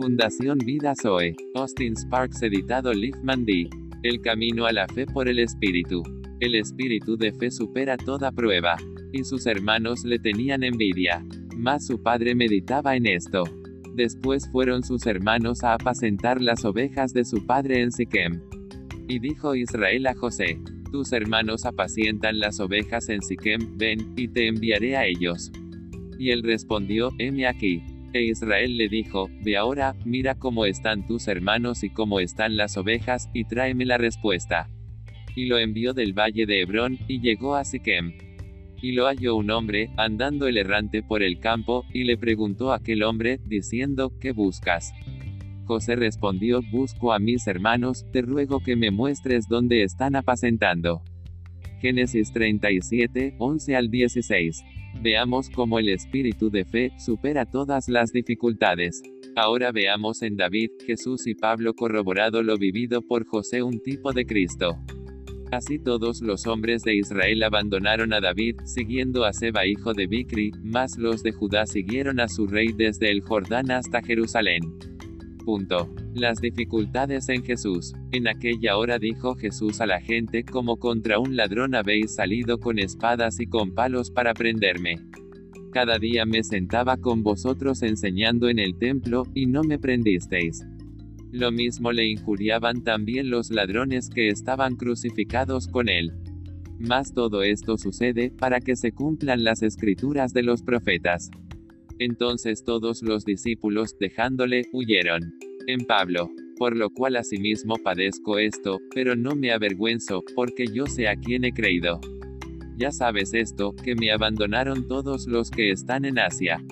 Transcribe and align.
Fundación 0.00 0.56
Vida 0.64 0.94
Zoe. 0.94 1.36
Austin 1.54 1.94
Sparks 1.94 2.40
editado 2.40 2.94
Liefman 2.94 3.44
D. 3.44 3.68
El 4.02 4.22
camino 4.22 4.64
a 4.64 4.72
la 4.72 4.88
fe 4.88 5.04
por 5.04 5.28
el 5.28 5.38
Espíritu. 5.38 6.02
El 6.40 6.54
espíritu 6.54 7.18
de 7.18 7.34
fe 7.34 7.50
supera 7.50 7.98
toda 7.98 8.32
prueba. 8.32 8.76
Y 9.12 9.24
sus 9.24 9.44
hermanos 9.44 10.02
le 10.04 10.18
tenían 10.18 10.62
envidia. 10.62 11.22
Mas 11.54 11.86
su 11.86 12.02
padre 12.02 12.34
meditaba 12.34 12.96
en 12.96 13.04
esto. 13.04 13.44
Después 13.94 14.48
fueron 14.50 14.82
sus 14.82 15.04
hermanos 15.04 15.64
a 15.64 15.74
apacentar 15.74 16.40
las 16.40 16.64
ovejas 16.64 17.12
de 17.12 17.26
su 17.26 17.44
padre 17.44 17.82
en 17.82 17.92
Siquem. 17.92 18.40
Y 19.06 19.18
dijo 19.18 19.54
Israel 19.54 20.06
a 20.06 20.14
José, 20.14 20.58
tus 20.90 21.12
hermanos 21.12 21.66
apacientan 21.66 22.38
las 22.38 22.58
ovejas 22.58 23.10
en 23.10 23.20
Siquem, 23.20 23.76
ven, 23.76 24.14
y 24.16 24.28
te 24.28 24.46
enviaré 24.46 24.96
a 24.96 25.04
ellos. 25.04 25.52
Y 26.18 26.30
él 26.30 26.42
respondió, 26.42 27.10
heme 27.18 27.46
aquí. 27.46 27.82
E 28.12 28.22
Israel 28.24 28.76
le 28.76 28.88
dijo, 28.88 29.28
ve 29.42 29.56
ahora, 29.56 29.94
mira 30.04 30.34
cómo 30.34 30.64
están 30.66 31.06
tus 31.06 31.28
hermanos 31.28 31.84
y 31.84 31.90
cómo 31.90 32.20
están 32.20 32.56
las 32.56 32.76
ovejas, 32.76 33.30
y 33.32 33.44
tráeme 33.44 33.84
la 33.84 33.98
respuesta. 33.98 34.68
Y 35.36 35.46
lo 35.46 35.58
envió 35.58 35.94
del 35.94 36.12
valle 36.12 36.46
de 36.46 36.60
Hebrón, 36.60 36.98
y 37.06 37.20
llegó 37.20 37.54
a 37.54 37.64
Siquem. 37.64 38.12
Y 38.82 38.92
lo 38.92 39.06
halló 39.06 39.36
un 39.36 39.50
hombre, 39.50 39.90
andando 39.96 40.48
el 40.48 40.56
errante 40.56 41.02
por 41.02 41.22
el 41.22 41.38
campo, 41.38 41.84
y 41.92 42.04
le 42.04 42.16
preguntó 42.16 42.72
a 42.72 42.76
aquel 42.76 43.02
hombre, 43.02 43.38
diciendo, 43.46 44.12
¿qué 44.20 44.32
buscas? 44.32 44.92
José 45.66 45.94
respondió, 45.94 46.62
busco 46.72 47.12
a 47.12 47.20
mis 47.20 47.46
hermanos, 47.46 48.04
te 48.12 48.22
ruego 48.22 48.58
que 48.58 48.74
me 48.74 48.90
muestres 48.90 49.46
dónde 49.46 49.84
están 49.84 50.16
apacentando. 50.16 51.02
Génesis 51.80 52.32
37, 52.32 53.36
11 53.38 53.76
al 53.76 53.88
16. 53.88 54.64
Veamos 55.02 55.48
cómo 55.50 55.78
el 55.78 55.88
espíritu 55.88 56.50
de 56.50 56.64
fe 56.64 56.92
supera 56.98 57.46
todas 57.46 57.88
las 57.88 58.12
dificultades. 58.12 59.02
Ahora 59.36 59.72
veamos 59.72 60.22
en 60.22 60.36
David, 60.36 60.70
Jesús 60.86 61.26
y 61.26 61.34
Pablo 61.34 61.74
corroborado 61.74 62.42
lo 62.42 62.56
vivido 62.56 63.02
por 63.02 63.26
José 63.26 63.62
un 63.62 63.80
tipo 63.80 64.12
de 64.12 64.26
Cristo. 64.26 64.78
Así 65.50 65.78
todos 65.78 66.20
los 66.20 66.46
hombres 66.46 66.82
de 66.82 66.94
Israel 66.94 67.42
abandonaron 67.42 68.12
a 68.12 68.20
David, 68.20 68.56
siguiendo 68.64 69.24
a 69.24 69.32
Seba 69.32 69.66
hijo 69.66 69.94
de 69.94 70.06
Bicri, 70.06 70.52
mas 70.62 70.96
los 70.96 71.22
de 71.22 71.32
Judá 71.32 71.66
siguieron 71.66 72.20
a 72.20 72.28
su 72.28 72.46
rey 72.46 72.68
desde 72.76 73.10
el 73.10 73.20
Jordán 73.20 73.70
hasta 73.70 74.00
Jerusalén. 74.00 74.60
Punto. 75.44 75.92
Las 76.14 76.40
dificultades 76.40 77.28
en 77.28 77.44
Jesús. 77.44 77.92
En 78.10 78.26
aquella 78.26 78.76
hora 78.76 78.98
dijo 78.98 79.36
Jesús 79.36 79.80
a 79.80 79.86
la 79.86 80.00
gente 80.00 80.44
como 80.44 80.76
contra 80.76 81.20
un 81.20 81.36
ladrón 81.36 81.76
habéis 81.76 82.16
salido 82.16 82.58
con 82.58 82.80
espadas 82.80 83.38
y 83.38 83.46
con 83.46 83.74
palos 83.74 84.10
para 84.10 84.34
prenderme. 84.34 84.96
Cada 85.72 86.00
día 86.00 86.26
me 86.26 86.42
sentaba 86.42 86.96
con 86.96 87.22
vosotros 87.22 87.82
enseñando 87.82 88.48
en 88.48 88.58
el 88.58 88.76
templo, 88.76 89.22
y 89.34 89.46
no 89.46 89.62
me 89.62 89.78
prendisteis. 89.78 90.66
Lo 91.30 91.52
mismo 91.52 91.92
le 91.92 92.08
injuriaban 92.08 92.82
también 92.82 93.30
los 93.30 93.52
ladrones 93.52 94.10
que 94.10 94.28
estaban 94.28 94.74
crucificados 94.74 95.68
con 95.68 95.88
él. 95.88 96.12
Mas 96.80 97.14
todo 97.14 97.44
esto 97.44 97.78
sucede, 97.78 98.32
para 98.32 98.58
que 98.58 98.74
se 98.74 98.90
cumplan 98.90 99.44
las 99.44 99.62
escrituras 99.62 100.32
de 100.32 100.42
los 100.42 100.62
profetas. 100.62 101.30
Entonces 102.00 102.64
todos 102.64 103.00
los 103.02 103.24
discípulos, 103.24 103.96
dejándole, 104.00 104.66
huyeron. 104.72 105.34
En 105.66 105.84
Pablo. 105.84 106.30
Por 106.56 106.76
lo 106.76 106.90
cual 106.90 107.16
asimismo 107.16 107.76
padezco 107.76 108.38
esto, 108.38 108.78
pero 108.94 109.16
no 109.16 109.34
me 109.34 109.52
avergüenzo, 109.52 110.22
porque 110.34 110.66
yo 110.66 110.86
sé 110.86 111.08
a 111.08 111.16
quién 111.16 111.44
he 111.44 111.52
creído. 111.52 112.00
Ya 112.76 112.90
sabes 112.90 113.34
esto, 113.34 113.74
que 113.74 113.94
me 113.94 114.10
abandonaron 114.12 114.86
todos 114.88 115.26
los 115.26 115.50
que 115.50 115.70
están 115.70 116.04
en 116.04 116.18
Asia. 116.18 116.62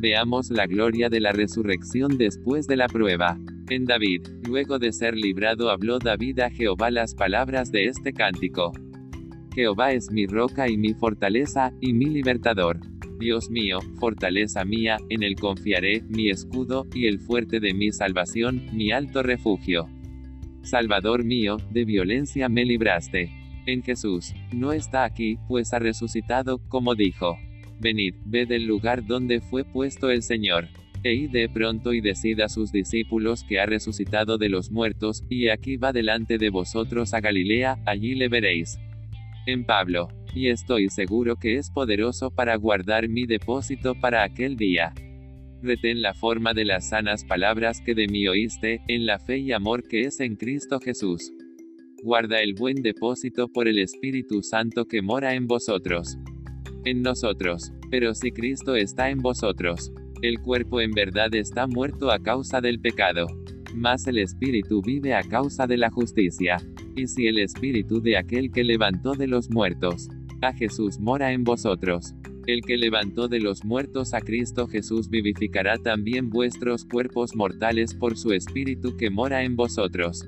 Veamos 0.00 0.50
la 0.50 0.66
gloria 0.66 1.08
de 1.08 1.20
la 1.20 1.32
resurrección 1.32 2.18
después 2.18 2.66
de 2.66 2.76
la 2.76 2.86
prueba. 2.86 3.38
En 3.68 3.84
David, 3.84 4.22
luego 4.46 4.78
de 4.78 4.92
ser 4.92 5.14
librado 5.14 5.70
habló 5.70 5.98
David 5.98 6.40
a 6.40 6.50
Jehová 6.50 6.90
las 6.90 7.14
palabras 7.14 7.70
de 7.70 7.86
este 7.86 8.12
cántico. 8.12 8.72
Jehová 9.54 9.92
es 9.92 10.10
mi 10.10 10.26
roca 10.26 10.68
y 10.68 10.76
mi 10.76 10.94
fortaleza, 10.94 11.72
y 11.80 11.92
mi 11.92 12.06
libertador. 12.06 12.78
Dios 13.18 13.50
mío, 13.50 13.80
fortaleza 13.98 14.64
mía, 14.64 14.98
en 15.08 15.22
él 15.22 15.34
confiaré, 15.34 16.02
mi 16.08 16.30
escudo, 16.30 16.86
y 16.94 17.06
el 17.06 17.18
fuerte 17.18 17.58
de 17.58 17.74
mi 17.74 17.90
salvación, 17.92 18.66
mi 18.72 18.92
alto 18.92 19.22
refugio. 19.22 19.88
Salvador 20.62 21.24
mío, 21.24 21.56
de 21.70 21.84
violencia 21.84 22.48
me 22.48 22.64
libraste. 22.64 23.30
En 23.66 23.82
Jesús, 23.82 24.34
no 24.52 24.72
está 24.72 25.04
aquí, 25.04 25.38
pues 25.48 25.72
ha 25.72 25.78
resucitado, 25.78 26.58
como 26.68 26.94
dijo. 26.94 27.36
Venid, 27.80 28.14
ved 28.24 28.50
el 28.52 28.66
lugar 28.66 29.06
donde 29.06 29.40
fue 29.40 29.64
puesto 29.64 30.10
el 30.10 30.22
Señor. 30.22 30.68
E 31.04 31.14
id 31.14 31.30
de 31.30 31.48
pronto 31.48 31.92
y 31.92 32.00
decid 32.00 32.40
a 32.40 32.48
sus 32.48 32.72
discípulos 32.72 33.44
que 33.44 33.60
ha 33.60 33.66
resucitado 33.66 34.36
de 34.36 34.48
los 34.48 34.70
muertos, 34.70 35.24
y 35.28 35.48
aquí 35.48 35.76
va 35.76 35.92
delante 35.92 36.38
de 36.38 36.50
vosotros 36.50 37.14
a 37.14 37.20
Galilea, 37.20 37.78
allí 37.86 38.14
le 38.14 38.28
veréis. 38.28 38.78
En 39.46 39.64
Pablo. 39.64 40.08
Y 40.34 40.48
estoy 40.48 40.88
seguro 40.88 41.36
que 41.36 41.56
es 41.56 41.70
poderoso 41.70 42.30
para 42.30 42.56
guardar 42.56 43.08
mi 43.08 43.26
depósito 43.26 43.94
para 43.94 44.22
aquel 44.22 44.56
día. 44.56 44.92
Retén 45.62 46.02
la 46.02 46.14
forma 46.14 46.54
de 46.54 46.64
las 46.64 46.90
sanas 46.90 47.24
palabras 47.24 47.80
que 47.80 47.94
de 47.94 48.06
mí 48.06 48.28
oíste, 48.28 48.82
en 48.88 49.06
la 49.06 49.18
fe 49.18 49.38
y 49.38 49.52
amor 49.52 49.82
que 49.82 50.02
es 50.02 50.20
en 50.20 50.36
Cristo 50.36 50.78
Jesús. 50.80 51.32
Guarda 52.04 52.40
el 52.40 52.54
buen 52.54 52.76
depósito 52.76 53.48
por 53.48 53.66
el 53.66 53.78
Espíritu 53.78 54.42
Santo 54.42 54.84
que 54.84 55.02
mora 55.02 55.34
en 55.34 55.46
vosotros 55.48 56.18
en 56.84 57.02
nosotros. 57.02 57.72
Pero 57.90 58.14
si 58.14 58.32
Cristo 58.32 58.76
está 58.76 59.10
en 59.10 59.18
vosotros, 59.18 59.92
el 60.22 60.40
cuerpo 60.40 60.80
en 60.80 60.90
verdad 60.92 61.34
está 61.34 61.66
muerto 61.66 62.10
a 62.10 62.18
causa 62.18 62.60
del 62.60 62.80
pecado. 62.80 63.26
Mas 63.74 64.06
el 64.06 64.18
Espíritu 64.18 64.82
vive 64.82 65.14
a 65.14 65.22
causa 65.22 65.66
de 65.66 65.76
la 65.76 65.90
justicia. 65.90 66.56
Y 66.96 67.06
si 67.06 67.26
el 67.26 67.38
Espíritu 67.38 68.00
de 68.00 68.16
aquel 68.16 68.50
que 68.50 68.64
levantó 68.64 69.12
de 69.12 69.28
los 69.28 69.50
muertos, 69.50 70.08
a 70.40 70.52
Jesús 70.52 70.98
mora 70.98 71.32
en 71.32 71.44
vosotros, 71.44 72.14
el 72.46 72.62
que 72.62 72.78
levantó 72.78 73.28
de 73.28 73.40
los 73.40 73.64
muertos 73.64 74.14
a 74.14 74.20
Cristo 74.22 74.66
Jesús 74.66 75.10
vivificará 75.10 75.76
también 75.76 76.30
vuestros 76.30 76.84
cuerpos 76.86 77.36
mortales 77.36 77.94
por 77.94 78.16
su 78.16 78.32
Espíritu 78.32 78.96
que 78.96 79.10
mora 79.10 79.44
en 79.44 79.54
vosotros. 79.54 80.26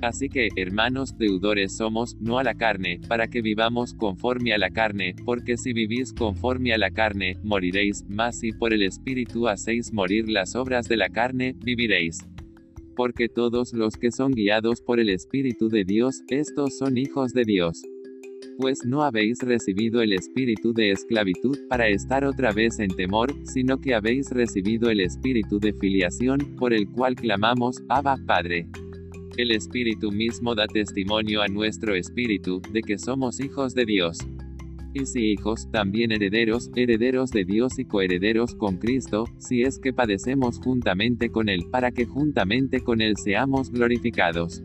Así 0.00 0.28
que, 0.28 0.50
hermanos, 0.54 1.18
deudores 1.18 1.76
somos, 1.76 2.16
no 2.20 2.38
a 2.38 2.44
la 2.44 2.54
carne, 2.54 3.00
para 3.08 3.26
que 3.26 3.42
vivamos 3.42 3.94
conforme 3.94 4.52
a 4.52 4.58
la 4.58 4.70
carne, 4.70 5.16
porque 5.24 5.56
si 5.56 5.72
vivís 5.72 6.12
conforme 6.12 6.72
a 6.72 6.78
la 6.78 6.92
carne, 6.92 7.36
moriréis, 7.42 8.04
mas 8.08 8.38
si 8.38 8.52
por 8.52 8.72
el 8.72 8.82
Espíritu 8.82 9.48
hacéis 9.48 9.92
morir 9.92 10.28
las 10.28 10.54
obras 10.54 10.86
de 10.86 10.96
la 10.96 11.08
carne, 11.08 11.56
viviréis. 11.64 12.18
Porque 12.94 13.28
todos 13.28 13.72
los 13.72 13.96
que 13.96 14.12
son 14.12 14.30
guiados 14.30 14.80
por 14.80 15.00
el 15.00 15.08
Espíritu 15.08 15.68
de 15.68 15.84
Dios, 15.84 16.22
estos 16.28 16.78
son 16.78 16.96
hijos 16.96 17.32
de 17.32 17.44
Dios. 17.44 17.82
Pues 18.60 18.84
no 18.84 19.04
habéis 19.04 19.38
recibido 19.38 20.02
el 20.02 20.12
espíritu 20.12 20.72
de 20.74 20.90
esclavitud 20.90 21.56
para 21.68 21.86
estar 21.86 22.24
otra 22.24 22.50
vez 22.50 22.80
en 22.80 22.88
temor, 22.88 23.32
sino 23.44 23.80
que 23.80 23.94
habéis 23.94 24.30
recibido 24.30 24.90
el 24.90 24.98
espíritu 24.98 25.60
de 25.60 25.72
filiación, 25.74 26.56
por 26.56 26.72
el 26.74 26.88
cual 26.88 27.14
clamamos, 27.14 27.80
Abba, 27.88 28.16
Padre. 28.26 28.66
El 29.36 29.52
Espíritu 29.52 30.10
mismo 30.10 30.56
da 30.56 30.66
testimonio 30.66 31.40
a 31.40 31.46
nuestro 31.46 31.94
espíritu, 31.94 32.60
de 32.72 32.82
que 32.82 32.98
somos 32.98 33.38
hijos 33.38 33.76
de 33.76 33.84
Dios. 33.84 34.18
Y 34.92 35.06
si 35.06 35.34
hijos, 35.34 35.70
también 35.70 36.10
herederos, 36.10 36.72
herederos 36.74 37.30
de 37.30 37.44
Dios 37.44 37.78
y 37.78 37.84
coherederos 37.84 38.56
con 38.56 38.78
Cristo, 38.78 39.26
si 39.38 39.62
es 39.62 39.78
que 39.78 39.92
padecemos 39.92 40.58
juntamente 40.58 41.30
con 41.30 41.48
Él, 41.48 41.66
para 41.70 41.92
que 41.92 42.06
juntamente 42.06 42.80
con 42.80 43.02
Él 43.02 43.16
seamos 43.18 43.70
glorificados. 43.70 44.64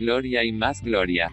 Gloria 0.00 0.42
y 0.44 0.50
más 0.50 0.82
gloria. 0.82 1.30